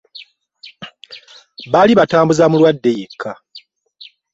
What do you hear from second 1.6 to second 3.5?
Bali batambuza mulwadde yekka.